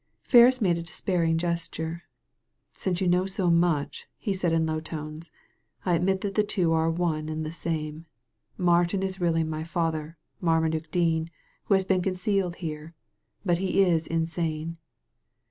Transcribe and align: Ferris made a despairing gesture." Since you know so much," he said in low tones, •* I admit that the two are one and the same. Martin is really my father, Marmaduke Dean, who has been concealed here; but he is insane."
Ferris 0.23 0.61
made 0.61 0.79
a 0.79 0.81
despairing 0.81 1.37
gesture." 1.37 2.05
Since 2.79 3.01
you 3.01 3.07
know 3.07 3.27
so 3.27 3.51
much," 3.51 4.07
he 4.17 4.33
said 4.33 4.51
in 4.51 4.65
low 4.65 4.79
tones, 4.79 5.27
•* 5.29 5.31
I 5.85 5.93
admit 5.93 6.21
that 6.21 6.33
the 6.33 6.41
two 6.41 6.73
are 6.73 6.89
one 6.89 7.29
and 7.29 7.45
the 7.45 7.51
same. 7.51 8.07
Martin 8.57 9.03
is 9.03 9.21
really 9.21 9.43
my 9.43 9.63
father, 9.63 10.17
Marmaduke 10.39 10.89
Dean, 10.89 11.29
who 11.65 11.75
has 11.75 11.85
been 11.85 12.01
concealed 12.01 12.55
here; 12.55 12.95
but 13.45 13.59
he 13.59 13.83
is 13.83 14.07
insane." 14.07 14.77